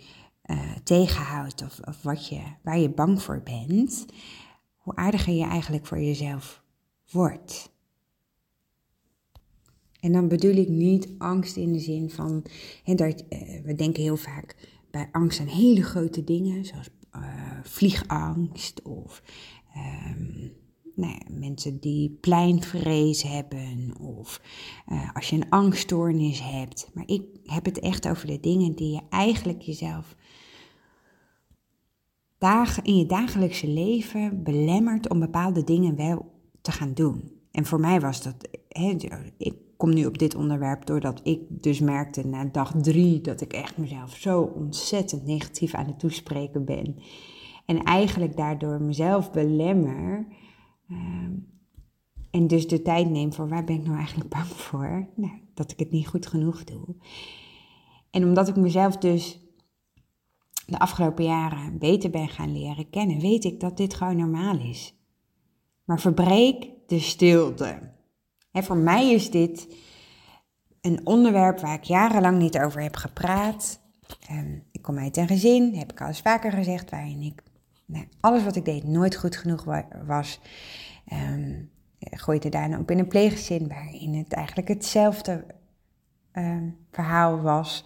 uh, 0.46 0.76
tegenhoudt 0.84 1.62
of, 1.62 1.80
of 1.84 2.02
wat 2.02 2.28
je, 2.28 2.42
waar 2.62 2.78
je 2.78 2.90
bang 2.90 3.22
voor 3.22 3.42
bent, 3.42 4.06
hoe 4.76 4.96
aardiger 4.96 5.34
je 5.34 5.44
eigenlijk 5.44 5.86
voor 5.86 6.00
jezelf 6.00 6.62
wordt. 7.10 7.71
En 10.02 10.12
dan 10.12 10.28
bedoel 10.28 10.54
ik 10.54 10.68
niet 10.68 11.08
angst 11.18 11.56
in 11.56 11.72
de 11.72 11.78
zin 11.78 12.10
van, 12.10 12.44
hè, 12.84 12.94
dat, 12.94 13.24
uh, 13.28 13.38
we 13.64 13.74
denken 13.74 14.02
heel 14.02 14.16
vaak 14.16 14.56
bij 14.90 15.08
angst 15.12 15.40
aan 15.40 15.46
hele 15.46 15.82
grote 15.82 16.24
dingen, 16.24 16.64
zoals 16.64 16.88
uh, 17.16 17.22
vliegangst 17.62 18.82
of 18.82 19.22
um, 19.76 20.52
nou 20.94 21.12
ja, 21.12 21.38
mensen 21.38 21.80
die 21.80 22.18
pleinvrees 22.20 23.22
hebben 23.22 23.98
of 24.00 24.40
uh, 24.92 25.14
als 25.14 25.30
je 25.30 25.36
een 25.36 25.50
angststoornis 25.50 26.40
hebt. 26.42 26.90
Maar 26.94 27.06
ik 27.06 27.22
heb 27.44 27.64
het 27.64 27.78
echt 27.78 28.08
over 28.08 28.26
de 28.26 28.40
dingen 28.40 28.74
die 28.74 28.92
je 28.92 29.00
eigenlijk 29.08 29.62
jezelf 29.62 30.16
dagen, 32.38 32.84
in 32.84 32.98
je 32.98 33.06
dagelijkse 33.06 33.68
leven 33.68 34.42
belemmert 34.42 35.08
om 35.08 35.20
bepaalde 35.20 35.64
dingen 35.64 35.96
wel 35.96 36.32
te 36.60 36.72
gaan 36.72 36.94
doen. 36.94 37.40
En 37.50 37.66
voor 37.66 37.80
mij 37.80 38.00
was 38.00 38.22
dat, 38.22 38.48
ik 39.36 39.54
kom 39.82 39.94
nu 39.94 40.06
op 40.06 40.18
dit 40.18 40.34
onderwerp 40.34 40.86
doordat 40.86 41.20
ik 41.22 41.40
dus 41.48 41.80
merkte 41.80 42.26
na 42.26 42.44
dag 42.44 42.74
drie 42.80 43.20
dat 43.20 43.40
ik 43.40 43.52
echt 43.52 43.76
mezelf 43.76 44.16
zo 44.16 44.40
ontzettend 44.40 45.24
negatief 45.24 45.74
aan 45.74 45.86
het 45.86 45.98
toespreken 45.98 46.64
ben. 46.64 46.96
En 47.66 47.82
eigenlijk 47.82 48.36
daardoor 48.36 48.82
mezelf 48.82 49.30
belemmer. 49.30 50.26
Ehm, 50.88 51.32
en 52.30 52.46
dus 52.46 52.68
de 52.68 52.82
tijd 52.82 53.10
neem 53.10 53.32
voor 53.32 53.48
waar 53.48 53.64
ben 53.64 53.74
ik 53.74 53.84
nou 53.84 53.96
eigenlijk 53.96 54.30
bang 54.30 54.46
voor? 54.46 55.08
Nou, 55.16 55.40
dat 55.54 55.70
ik 55.70 55.78
het 55.78 55.90
niet 55.90 56.08
goed 56.08 56.26
genoeg 56.26 56.64
doe. 56.64 56.94
En 58.10 58.24
omdat 58.24 58.48
ik 58.48 58.56
mezelf 58.56 58.96
dus 58.96 59.40
de 60.66 60.78
afgelopen 60.78 61.24
jaren 61.24 61.78
beter 61.78 62.10
ben 62.10 62.28
gaan 62.28 62.52
leren 62.52 62.90
kennen, 62.90 63.20
weet 63.20 63.44
ik 63.44 63.60
dat 63.60 63.76
dit 63.76 63.94
gewoon 63.94 64.16
normaal 64.16 64.58
is. 64.58 64.94
Maar 65.84 66.00
verbreek 66.00 66.70
de 66.86 66.98
stilte. 66.98 67.91
En 68.52 68.64
voor 68.64 68.76
mij 68.76 69.12
is 69.12 69.30
dit 69.30 69.66
een 70.80 71.06
onderwerp 71.06 71.60
waar 71.60 71.74
ik 71.74 71.82
jarenlang 71.82 72.38
niet 72.38 72.58
over 72.58 72.82
heb 72.82 72.96
gepraat. 72.96 73.80
Um, 74.30 74.62
ik 74.72 74.82
kom 74.82 74.98
uit 74.98 75.16
een 75.16 75.26
gezin, 75.26 75.74
heb 75.74 75.92
ik 75.92 76.00
al 76.00 76.06
eens 76.06 76.20
vaker 76.20 76.52
gezegd, 76.52 76.90
waarin 76.90 77.20
ik 77.22 77.42
nou, 77.86 78.06
alles 78.20 78.44
wat 78.44 78.56
ik 78.56 78.64
deed 78.64 78.84
nooit 78.84 79.16
goed 79.16 79.36
genoeg 79.36 79.64
was. 80.06 80.40
Um, 81.12 81.70
gooide 81.98 82.48
daarna 82.48 82.78
ook 82.78 82.90
in 82.90 82.98
een 82.98 83.08
pleeggezin 83.08 83.68
waarin 83.68 84.14
het 84.14 84.32
eigenlijk 84.32 84.68
hetzelfde 84.68 85.44
um, 86.32 86.76
verhaal 86.90 87.40
was. 87.40 87.84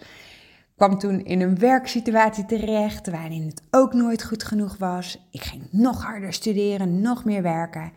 Kwam 0.77 0.99
toen 0.99 1.25
in 1.25 1.41
een 1.41 1.59
werksituatie 1.59 2.47
terecht 2.47 3.11
waarin 3.11 3.47
het 3.47 3.63
ook 3.71 3.93
nooit 3.93 4.25
goed 4.25 4.45
genoeg 4.45 4.77
was. 4.77 5.27
Ik 5.31 5.43
ging 5.43 5.69
nog 5.71 6.03
harder 6.03 6.33
studeren, 6.33 7.01
nog 7.01 7.25
meer 7.25 7.43
werken. 7.43 7.93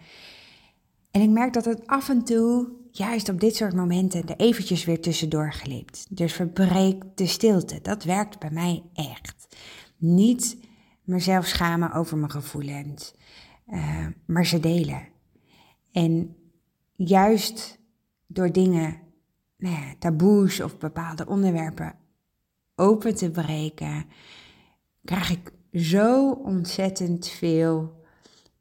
En 1.11 1.21
ik 1.21 1.29
merk 1.29 1.53
dat 1.53 1.65
het 1.65 1.87
af 1.87 2.09
en 2.09 2.23
toe, 2.23 2.67
juist 2.91 3.29
op 3.29 3.39
dit 3.39 3.55
soort 3.55 3.73
momenten, 3.73 4.27
er 4.27 4.35
eventjes 4.35 4.85
weer 4.85 5.01
tussendoor 5.01 5.53
glipt. 5.53 6.07
Dus 6.09 6.33
verbreek 6.33 7.03
de 7.15 7.25
stilte. 7.25 7.79
Dat 7.81 8.03
werkt 8.03 8.39
bij 8.39 8.51
mij 8.51 8.83
echt. 8.93 9.47
Niet 9.97 10.57
mezelf 11.03 11.45
schamen 11.45 11.91
over 11.91 12.17
mijn 12.17 12.31
gevoelens, 12.31 13.13
uh, 13.67 14.07
maar 14.25 14.45
ze 14.45 14.59
delen. 14.59 15.07
En 15.91 16.35
juist 16.95 17.79
door 18.27 18.51
dingen, 18.51 18.97
nou 19.57 19.75
ja, 19.75 19.93
taboes 19.99 20.61
of 20.61 20.77
bepaalde 20.77 21.27
onderwerpen 21.27 21.95
open 22.75 23.15
te 23.15 23.31
breken, 23.31 24.05
krijg 25.03 25.29
ik 25.29 25.51
zo 25.73 26.31
ontzettend 26.31 27.27
veel 27.27 27.98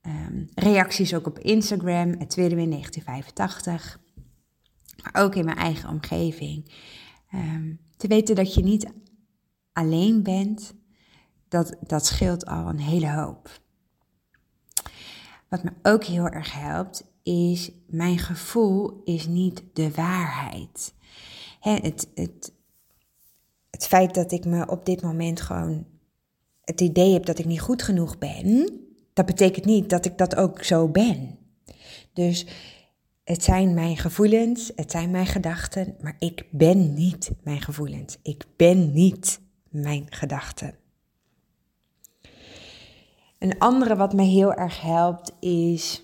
um, 0.03 0.49
reacties 0.55 1.15
ook 1.15 1.27
op 1.27 1.39
Instagram, 1.39 2.15
het 2.19 2.31
tweede 2.31 2.57
in 2.57 2.71
1985, 2.71 4.01
maar 5.03 5.23
ook 5.25 5.35
in 5.35 5.45
mijn 5.45 5.57
eigen 5.57 5.89
omgeving. 5.89 6.73
Um, 7.35 7.81
Te 7.97 8.07
weten 8.07 8.35
dat 8.35 8.55
je 8.55 8.63
niet 8.63 8.93
alleen 9.73 10.23
bent, 10.23 10.75
dat, 11.49 11.77
dat 11.81 12.07
scheelt 12.07 12.47
al 12.47 12.69
een 12.69 12.81
hele 12.81 13.13
hoop. 13.13 13.61
Wat 15.49 15.63
me 15.63 15.73
ook 15.83 16.05
heel 16.05 16.29
erg 16.29 16.53
helpt, 16.53 17.05
is 17.23 17.71
mijn 17.87 18.19
gevoel 18.19 19.01
is 19.05 19.27
niet 19.27 19.63
de 19.73 19.91
waarheid. 19.91 20.95
Hè, 21.61 21.75
het, 21.75 22.09
het, 22.15 22.53
het 23.71 23.87
feit 23.87 24.15
dat 24.15 24.33
ik 24.33 24.45
me 24.45 24.67
op 24.67 24.87
dit 24.87 25.03
moment 25.03 25.41
gewoon 25.41 25.87
het 26.65 26.81
idee 26.81 27.13
heb 27.13 27.25
dat 27.25 27.39
ik 27.39 27.45
niet 27.45 27.61
goed 27.61 27.83
genoeg 27.83 28.19
ben, 28.19 28.79
dat 29.19 29.27
betekent 29.27 29.65
niet 29.65 29.91
dat 29.91 30.05
ik 30.05 30.19
dat 30.19 30.37
ook 30.37 30.65
zo 30.65 30.89
ben. 30.89 31.39
Dus 32.13 32.47
het 33.25 33.45
zijn 33.45 33.75
mijn 33.75 33.97
gevoelens, 33.97 34.73
het 34.77 34.91
zijn 34.91 35.11
mijn 35.11 35.27
gedachten, 35.27 35.97
maar 36.01 36.17
ik 36.19 36.45
ben 36.51 36.95
niet 36.95 37.31
mijn 37.43 37.61
gevoelens. 37.61 38.19
Ik 38.23 38.45
ben 38.57 38.93
niet 38.93 39.41
mijn 39.69 40.07
gedachten. 40.11 40.75
Een 43.39 43.59
andere 43.59 43.97
wat 43.97 44.13
me 44.13 44.23
heel 44.23 44.55
erg 44.55 44.81
helpt 44.81 45.33
is 45.41 46.03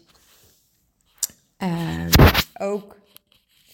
uh, 1.58 2.06
ook 2.54 2.96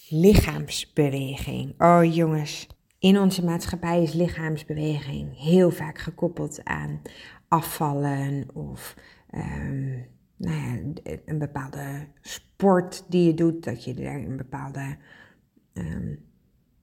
lichaamsbeweging. 0.08 1.80
Oh 1.80 2.14
jongens, 2.14 2.66
in 2.98 3.18
onze 3.18 3.44
maatschappij 3.44 4.02
is 4.02 4.12
lichaamsbeweging 4.12 5.38
heel 5.38 5.70
vaak 5.70 5.98
gekoppeld 5.98 6.64
aan 6.64 7.02
afvallen 7.48 8.48
of 8.54 8.94
um, 9.34 10.06
nou 10.36 10.56
ja, 10.56 10.92
een 11.24 11.38
bepaalde 11.38 12.06
sport 12.20 13.04
die 13.08 13.26
je 13.26 13.34
doet, 13.34 13.64
dat 13.64 13.84
je 13.84 13.94
er 13.94 14.14
een 14.14 14.36
bepaalde 14.36 14.96
um, 15.74 16.18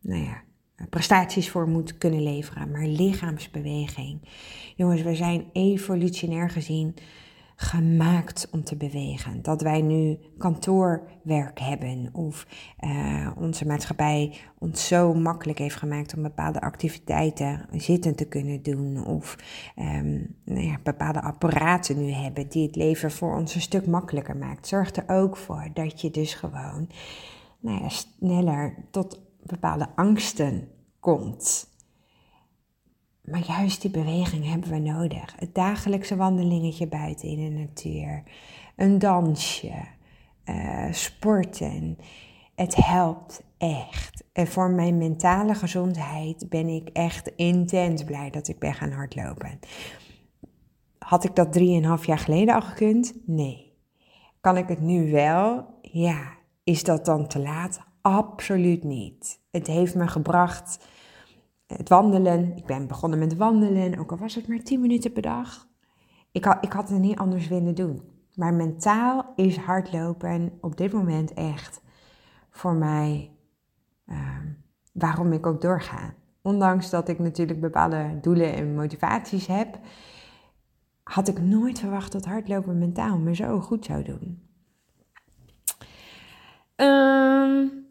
nou 0.02 0.24
ja, 0.24 0.44
prestaties 0.90 1.50
voor 1.50 1.68
moet 1.68 1.98
kunnen 1.98 2.24
leveren. 2.24 2.72
Maar 2.72 2.86
lichaamsbeweging. 2.86 4.30
Jongens, 4.76 5.02
we 5.02 5.16
zijn 5.16 5.50
evolutionair 5.54 6.50
gezien 6.50 6.96
gemaakt 7.60 8.48
om 8.52 8.64
te 8.64 8.76
bewegen. 8.76 9.42
Dat 9.42 9.62
wij 9.62 9.82
nu 9.82 10.18
kantoorwerk 10.38 11.60
hebben 11.60 12.10
of 12.14 12.48
uh, 12.80 13.32
onze 13.38 13.66
maatschappij 13.66 14.38
ons 14.58 14.88
zo 14.88 15.14
makkelijk 15.14 15.60
heeft 15.60 15.76
gemaakt 15.76 16.16
om 16.16 16.22
bepaalde 16.22 16.62
activiteiten 16.62 17.66
zittend 17.72 18.18
te 18.18 18.26
kunnen 18.26 18.64
doen 18.64 19.06
of 19.06 19.36
um, 19.76 20.36
nou 20.44 20.62
ja, 20.62 20.78
bepaalde 20.84 21.22
apparaten 21.22 22.06
nu 22.06 22.12
hebben 22.12 22.50
die 22.50 22.66
het 22.66 22.76
leven 22.76 23.12
voor 23.12 23.36
ons 23.36 23.56
een 23.56 23.62
stuk 23.62 23.88
makkelijker 23.88 24.38
maakt. 24.38 24.68
Zorgt 24.68 24.98
er 24.98 25.04
ook 25.08 25.38
voor 25.38 25.70
dat 25.74 26.02
je 26.02 26.12
dus 26.12 26.34
gewoon 26.34 26.90
nou 27.60 27.82
ja, 27.82 27.90
sneller 27.90 28.76
tot 28.92 29.22
bepaalde 29.44 29.88
angsten 29.96 30.68
komt. 31.00 31.68
Maar 33.32 33.44
juist 33.48 33.82
die 33.82 33.92
beweging 33.92 34.46
hebben 34.46 34.70
we 34.70 34.80
nodig. 34.80 35.36
Het 35.40 35.56
dagelijkse 35.56 36.16
wandelingetje 36.16 36.88
buiten 36.88 37.28
in 37.28 37.36
de 37.36 37.60
natuur. 37.60 38.24
Een 38.76 39.00
dansje. 39.00 39.74
Uh, 40.46 40.92
sporten. 40.92 41.98
Het 42.56 42.76
helpt 42.76 43.44
echt. 43.58 44.24
En 44.34 44.48
voor 44.48 44.70
mijn 44.70 44.98
mentale 44.98 45.56
gezondheid 45.56 46.50
ben 46.50 46.68
ik 46.68 46.90
echt 46.90 47.32
intens 47.36 48.04
blij 48.04 48.30
dat 48.30 48.48
ik 48.48 48.60
ben 48.60 48.74
gaan 48.74 48.92
hardlopen. 48.92 49.60
Had 51.00 51.24
ik 51.24 51.36
dat 51.36 51.54
drieënhalf 51.54 52.06
jaar 52.06 52.20
geleden 52.20 52.56
al 52.56 52.62
gekund? 52.62 53.14
Nee. 53.26 53.74
Kan 54.42 54.58
ik 54.58 54.68
het 54.68 54.82
nu 54.82 55.12
wel? 55.12 55.66
Ja. 55.82 56.36
Is 56.64 56.84
dat 56.84 57.06
dan 57.06 57.28
te 57.28 57.40
laat? 57.40 57.80
Absoluut 58.02 58.84
niet. 58.84 59.40
Het 59.52 59.68
heeft 59.68 59.96
me 59.96 60.08
gebracht 60.08 60.88
het 61.68 61.90
wandelen. 61.90 62.58
Ik 62.58 62.66
ben 62.66 62.88
begonnen 62.88 63.20
met 63.20 63.36
wandelen, 63.36 64.00
ook 64.00 64.12
al 64.12 64.18
was 64.18 64.36
het 64.36 64.48
maar 64.48 64.64
10 64.64 64.82
minuten 64.82 65.12
per 65.12 65.22
dag. 65.22 65.68
Ik 66.32 66.46
had, 66.46 66.58
ik 66.62 66.72
had 66.72 66.90
het 66.90 67.00
niet 67.00 67.18
anders 67.18 67.48
willen 67.48 67.76
doen. 67.76 68.02
Maar 68.36 68.54
mentaal 68.54 69.34
is 69.36 69.58
hardlopen 69.58 70.58
op 70.62 70.78
dit 70.78 70.92
moment 70.92 71.34
echt 71.34 71.82
voor 72.50 72.74
mij 72.74 73.32
uh, 74.06 74.18
waarom 74.94 75.34
ik 75.34 75.46
ook 75.46 75.62
doorga. 75.62 76.14
Ondanks 76.42 76.90
dat 76.90 77.10
ik 77.10 77.20
natuurlijk 77.20 77.60
bepaalde 77.60 78.18
doelen 78.22 78.54
en 78.54 78.76
motivaties 78.76 79.48
heb, 79.48 79.80
had 81.04 81.28
ik 81.28 81.42
nooit 81.42 81.80
verwacht 81.80 82.12
dat 82.12 82.26
hardlopen 82.26 82.78
mentaal 82.78 83.18
me 83.18 83.36
zo 83.36 83.60
goed 83.60 83.86
zou 83.86 84.04
doen. 84.04 84.42
Um, 86.76 87.87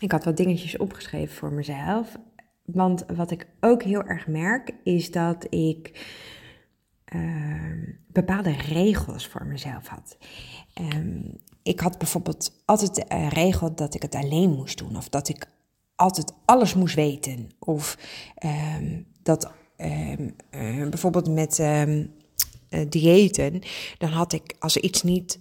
ik 0.00 0.12
had 0.12 0.24
wat 0.24 0.36
dingetjes 0.36 0.76
opgeschreven 0.76 1.36
voor 1.36 1.52
mezelf. 1.52 2.16
Want 2.64 3.04
wat 3.16 3.30
ik 3.30 3.46
ook 3.60 3.82
heel 3.82 4.02
erg 4.02 4.26
merk, 4.26 4.72
is 4.84 5.10
dat 5.10 5.46
ik 5.50 6.06
uh, 7.14 7.94
bepaalde 8.06 8.52
regels 8.52 9.26
voor 9.26 9.46
mezelf 9.46 9.86
had. 9.86 10.16
Um, 10.94 11.36
ik 11.62 11.80
had 11.80 11.98
bijvoorbeeld 11.98 12.62
altijd 12.64 13.04
een 13.08 13.28
regel 13.28 13.74
dat 13.74 13.94
ik 13.94 14.02
het 14.02 14.14
alleen 14.14 14.50
moest 14.50 14.78
doen. 14.78 14.96
Of 14.96 15.08
dat 15.08 15.28
ik 15.28 15.46
altijd 15.94 16.32
alles 16.44 16.74
moest 16.74 16.94
weten. 16.94 17.48
Of 17.58 17.98
um, 18.76 19.06
dat 19.22 19.52
uh, 19.76 20.16
bijvoorbeeld 20.88 21.28
met 21.28 21.58
uh, 21.58 22.04
diëten, 22.88 23.62
dan 23.98 24.10
had 24.10 24.32
ik 24.32 24.54
als 24.58 24.76
iets 24.76 25.02
niet 25.02 25.38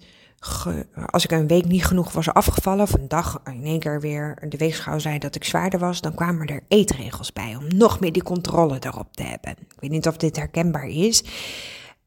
als 1.06 1.23
ik 1.23 1.32
een 1.32 1.47
week 1.47 1.65
niet 1.65 1.86
genoeg 1.86 2.12
was 2.12 2.30
afgevallen, 2.30 2.84
of 2.84 2.93
een 2.93 3.08
dag 3.08 3.41
in 3.45 3.63
één 3.63 3.80
keer 3.80 4.02
weer 4.02 4.45
de 4.49 4.58
weegschaal 4.58 4.99
zei 4.99 5.17
dat 5.17 5.36
ik 5.36 5.43
zwaarder 5.43 5.80
was, 5.80 6.02
dan 6.02 6.15
kwamen 6.15 6.47
er 6.47 6.63
eetregels 6.67 7.34
bij 7.34 7.56
om 7.56 7.78
nog 7.78 7.99
meer 7.99 8.12
die 8.12 8.23
controle 8.23 8.78
erop 8.80 9.15
te 9.15 9.23
hebben. 9.23 9.52
Ik 9.52 9.80
weet 9.80 9.91
niet 9.91 10.08
of 10.08 10.17
dit 10.17 10.36
herkenbaar 10.36 10.88
is. 10.88 11.23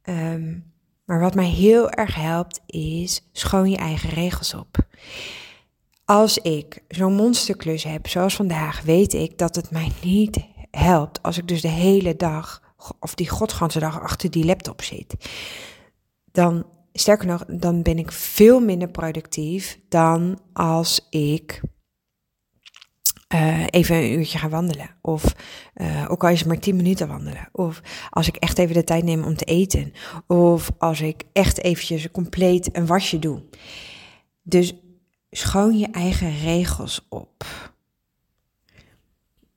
Um, 0.05 0.73
maar 1.05 1.21
wat 1.21 1.35
mij 1.35 1.49
heel 1.49 1.91
erg 1.91 2.15
helpt 2.15 2.61
is 2.67 3.29
schoon 3.33 3.71
je 3.71 3.77
eigen 3.77 4.11
regels 4.11 4.55
op. 4.55 4.77
Als 6.05 6.39
ik 6.39 6.83
zo'n 6.89 7.15
monsterklus 7.15 7.85
heb, 7.85 8.09
zoals 8.09 8.35
vandaag, 8.35 8.83
weet 8.83 9.13
ik 9.13 9.39
dat 9.39 9.57
het 9.57 9.71
mij 9.71 9.93
niet 10.03 10.39
helpt 10.71 11.23
als 11.23 11.39
ik 11.39 11.49
dus 11.49 11.61
de 11.61 11.69
hele 11.69 12.17
dag 12.17 12.63
of 13.01 13.15
die 13.15 13.29
godganse 13.29 13.79
dag 13.79 14.01
achter 14.01 14.31
die 14.31 14.45
laptop 14.45 14.83
zit. 14.83 15.15
Dan 16.33 16.67
sterker 16.93 17.27
nog, 17.27 17.45
dan 17.49 17.83
ben 17.83 17.99
ik 17.99 18.13
veel 18.13 18.61
minder 18.61 18.89
productief 18.89 19.81
dan 19.89 20.39
als 20.53 21.07
ik 21.11 21.61
uh, 23.35 23.67
even 23.71 23.97
een 23.97 24.13
uurtje 24.13 24.39
ga 24.39 24.49
wandelen. 24.49 24.91
Of 25.01 25.35
uh, 25.75 26.07
ook 26.09 26.25
al 26.25 26.31
is 26.31 26.39
het 26.39 26.49
maar 26.49 26.59
10 26.59 26.77
minuten 26.77 27.09
wandelen. 27.09 27.49
Of 27.53 27.83
als 28.11 28.29
ik 28.29 28.37
echt 28.37 28.59
even 28.59 28.75
de 28.75 28.85
tijd 28.85 29.05
neem 29.05 29.25
om 29.25 29.37
te 29.37 29.45
eten. 29.45 29.93
Of 30.27 30.71
als 30.79 31.01
ik 31.01 31.23
echt 31.33 31.63
eventjes 31.63 32.11
compleet 32.11 32.77
een 32.77 32.87
wasje 32.87 33.19
doe. 33.19 33.43
Dus 34.43 34.75
schoon 35.31 35.79
je 35.79 35.89
eigen 35.91 36.39
regels 36.39 37.07
op. 37.09 37.45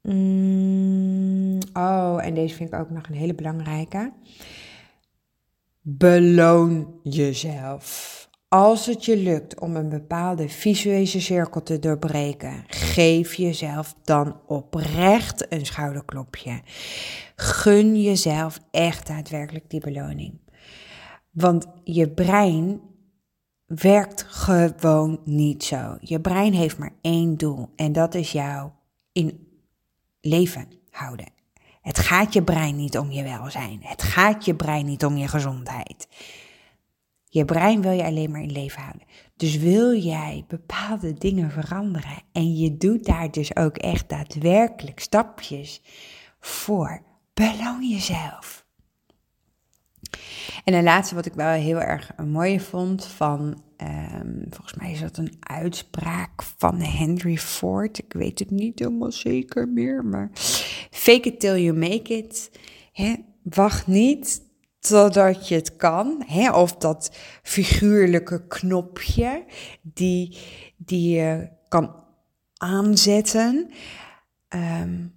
Mm, 0.01 1.59
oh, 1.73 2.25
en 2.25 2.33
deze 2.33 2.55
vind 2.55 2.73
ik 2.73 2.79
ook 2.79 2.89
nog 2.89 3.07
een 3.07 3.15
hele 3.15 3.35
belangrijke. 3.35 4.11
Beloon 5.87 6.99
jezelf. 7.03 8.29
Als 8.47 8.85
het 8.85 9.05
je 9.05 9.17
lukt 9.17 9.59
om 9.59 9.75
een 9.75 9.89
bepaalde 9.89 10.49
visuele 10.49 11.05
cirkel 11.05 11.63
te 11.63 11.79
doorbreken, 11.79 12.63
geef 12.67 13.33
jezelf 13.33 13.95
dan 14.03 14.39
oprecht 14.47 15.51
een 15.53 15.65
schouderklopje. 15.65 16.61
Gun 17.35 18.01
jezelf 18.01 18.59
echt 18.71 19.07
daadwerkelijk 19.07 19.69
die 19.69 19.79
beloning. 19.79 20.39
Want 21.31 21.65
je 21.83 22.09
brein 22.09 22.81
werkt 23.65 24.23
gewoon 24.23 25.21
niet 25.23 25.63
zo. 25.63 25.97
Je 25.99 26.21
brein 26.21 26.53
heeft 26.53 26.77
maar 26.77 26.93
één 27.01 27.37
doel 27.37 27.69
en 27.75 27.91
dat 27.91 28.15
is 28.15 28.31
jou 28.31 28.69
in 29.11 29.47
leven 30.21 30.67
houden. 30.89 31.34
Het 31.85 31.99
gaat 31.99 32.33
je 32.33 32.43
brein 32.43 32.75
niet 32.75 32.97
om 32.97 33.11
je 33.11 33.23
welzijn. 33.23 33.79
Het 33.83 34.03
gaat 34.03 34.45
je 34.45 34.55
brein 34.55 34.85
niet 34.85 35.05
om 35.05 35.17
je 35.17 35.27
gezondheid. 35.27 36.07
Je 37.25 37.45
brein 37.45 37.81
wil 37.81 37.91
je 37.91 38.03
alleen 38.03 38.31
maar 38.31 38.41
in 38.41 38.51
leven 38.51 38.81
houden. 38.81 39.07
Dus 39.35 39.57
wil 39.57 39.95
jij 39.95 40.45
bepaalde 40.47 41.13
dingen 41.13 41.51
veranderen 41.51 42.21
en 42.31 42.55
je 42.55 42.77
doet 42.77 43.05
daar 43.05 43.31
dus 43.31 43.55
ook 43.55 43.77
echt 43.77 44.09
daadwerkelijk 44.09 44.99
stapjes 44.99 45.81
voor, 46.39 47.01
beloon 47.33 47.89
jezelf. 47.89 48.65
En 50.63 50.73
een 50.73 50.83
laatste 50.83 51.15
wat 51.15 51.25
ik 51.25 51.33
wel 51.33 51.51
heel 51.51 51.81
erg 51.81 52.11
mooi 52.17 52.59
vond 52.59 53.05
van, 53.05 53.63
um, 53.81 54.45
volgens 54.49 54.73
mij 54.73 54.91
is 54.91 54.99
dat 54.99 55.17
een 55.17 55.35
uitspraak 55.39 56.43
van 56.43 56.81
Henry 56.81 57.37
Ford. 57.37 57.97
Ik 57.97 58.13
weet 58.13 58.39
het 58.39 58.51
niet 58.51 58.79
helemaal 58.79 59.11
zeker 59.11 59.67
meer, 59.67 60.05
maar 60.05 60.29
fake 60.91 61.27
it 61.27 61.39
till 61.39 61.63
you 61.63 61.77
make 61.77 62.17
it. 62.17 62.51
Wacht 63.43 63.87
niet 63.87 64.41
totdat 64.79 65.47
je 65.47 65.55
het 65.55 65.75
kan. 65.75 66.25
Of 66.53 66.75
dat 66.75 67.15
figuurlijke 67.43 68.47
knopje 68.47 69.45
die, 69.81 70.37
die 70.77 71.15
je 71.15 71.49
kan 71.67 72.03
aanzetten. 72.57 73.69
Ehm, 74.47 75.07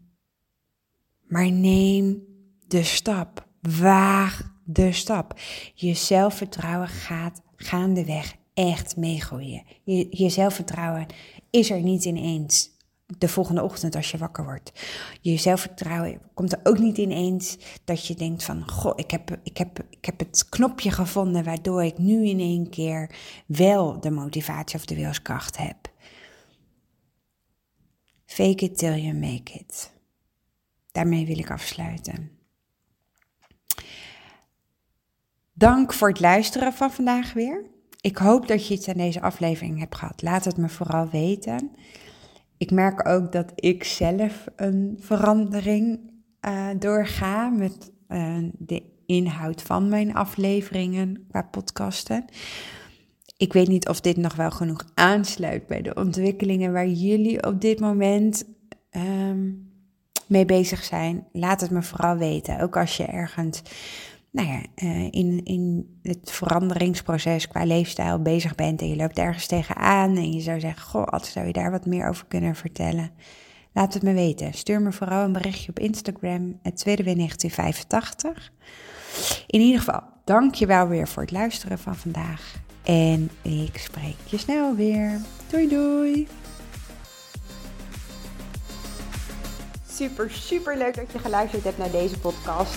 maar 1.27 1.51
neem 1.51 2.23
de 2.67 2.83
stap. 2.83 3.47
Waag 3.61 4.57
de 4.65 4.93
stap. 4.93 5.39
Je 5.75 5.95
zelfvertrouwen 5.95 6.89
gaat 6.89 7.43
gaandeweg 7.57 8.37
echt 8.59 8.97
meegroeien. 8.97 9.63
Je, 9.85 10.07
je 10.11 10.29
zelfvertrouwen 10.29 11.07
is 11.51 11.71
er 11.71 11.81
niet 11.81 12.05
ineens 12.05 12.77
de 13.19 13.29
volgende 13.29 13.63
ochtend 13.63 13.95
als 13.95 14.11
je 14.11 14.19
wakker 14.19 14.45
wordt. 14.45 14.73
Je 15.21 15.37
zelfvertrouwen 15.37 16.21
komt 16.35 16.53
er 16.53 16.61
ook 16.63 16.79
niet 16.79 16.99
ineens 16.99 17.59
dat 17.85 18.07
je 18.07 18.15
denkt 18.15 18.45
van, 18.45 18.71
goh, 18.71 18.93
ik 18.97 19.11
heb, 19.11 19.39
ik, 19.43 19.59
heb, 19.59 19.87
ik 19.91 20.05
heb 20.05 20.19
het 20.19 20.49
knopje 20.49 20.91
gevonden 20.91 21.45
waardoor 21.45 21.85
ik 21.85 21.99
nu 21.99 22.27
in 22.27 22.41
één 22.41 22.71
keer 22.71 23.15
wel 23.47 24.01
de 24.01 24.11
motivatie 24.11 24.79
of 24.79 24.85
de 24.85 24.95
wilskracht 24.95 25.57
heb. 25.57 25.77
Fake 28.27 28.65
it 28.65 28.79
till 28.79 28.97
you 28.97 29.15
make 29.15 29.53
it. 29.53 29.93
Daarmee 30.93 31.27
wil 31.27 31.39
ik 31.39 31.51
afsluiten. 31.51 32.31
Dank 35.53 35.93
voor 35.93 36.09
het 36.09 36.21
luisteren 36.21 36.73
van 36.73 36.93
vandaag 36.93 37.33
weer. 37.33 37.77
Ik 38.01 38.17
hoop 38.17 38.49
dat 38.49 38.67
je 38.67 38.75
iets 38.75 38.89
aan 38.89 38.97
deze 38.97 39.21
aflevering 39.21 39.79
hebt 39.79 39.95
gehad. 39.95 40.23
Laat 40.23 40.45
het 40.45 40.57
me 40.57 40.69
vooral 40.69 41.09
weten. 41.09 41.71
Ik 42.57 42.71
merk 42.71 43.09
ook 43.09 43.33
dat 43.33 43.53
ik 43.55 43.85
zelf 43.85 44.47
een 44.57 44.97
verandering 45.01 46.01
uh, 46.47 46.67
doorga 46.79 47.49
met 47.49 47.93
uh, 48.09 48.37
de 48.59 48.83
inhoud 49.07 49.63
van 49.63 49.89
mijn 49.89 50.15
afleveringen 50.15 51.27
qua 51.31 51.43
podcasten. 51.43 52.25
Ik 53.37 53.53
weet 53.53 53.69
niet 53.69 53.89
of 53.89 54.01
dit 54.01 54.17
nog 54.17 54.35
wel 54.35 54.51
genoeg 54.51 54.85
aansluit 54.95 55.67
bij 55.67 55.83
de 55.83 55.95
ontwikkelingen 55.95 56.73
waar 56.73 56.89
jullie 56.89 57.47
op 57.47 57.61
dit 57.61 57.81
moment 57.81 58.45
um, 58.91 59.73
mee 60.27 60.45
bezig 60.45 60.85
zijn. 60.85 61.27
Laat 61.33 61.61
het 61.61 61.71
me 61.71 61.83
vooral 61.83 62.17
weten. 62.17 62.61
Ook 62.61 62.77
als 62.77 62.97
je 62.97 63.05
ergens 63.05 63.63
nou 64.31 64.49
ja, 64.49 64.61
uh, 64.83 65.05
in, 65.05 65.41
in 65.45 65.97
het 66.03 66.31
veranderingsproces 66.31 67.49
qua 67.49 67.65
leefstijl 67.65 68.23
bezig 68.23 68.55
bent 68.55 68.81
en 68.81 68.89
je 68.89 68.97
loopt 68.97 69.19
ergens 69.19 69.47
tegenaan 69.47 70.17
en 70.17 70.33
je 70.33 70.41
zou 70.41 70.61
zeggen, 70.61 70.83
goh, 70.83 71.09
wat 71.09 71.27
zou 71.27 71.47
je 71.47 71.53
daar 71.53 71.71
wat 71.71 71.87
meer 71.87 72.09
over 72.09 72.27
kunnen 72.27 72.55
vertellen? 72.55 73.11
Laat 73.73 73.95
het 73.95 74.03
me 74.03 74.13
weten. 74.13 74.53
Stuur 74.53 74.83
me 74.83 74.93
vooral 74.93 75.25
een 75.25 75.33
berichtje 75.33 75.71
op 75.71 75.79
Instagram, 75.79 76.59
het 76.63 76.77
tweede 76.77 77.03
1985. 77.03 78.53
In 79.47 79.61
ieder 79.61 79.79
geval, 79.79 80.03
dank 80.25 80.55
je 80.55 80.67
wel 80.67 80.89
weer 80.89 81.09
voor 81.09 81.23
het 81.23 81.33
luisteren 81.33 81.79
van 81.79 81.97
vandaag. 81.97 82.61
En 82.83 83.31
ik 83.43 83.79
spreek 83.79 84.17
je 84.25 84.39
snel 84.39 84.75
weer. 84.75 85.21
Doei 85.51 85.69
doei! 85.69 86.29
Super, 89.91 90.31
super 90.31 90.77
leuk 90.77 90.95
dat 90.95 91.13
je 91.13 91.19
geluisterd 91.19 91.65
hebt 91.65 91.79
naar 91.79 91.91
deze 91.91 92.19
podcast. 92.19 92.77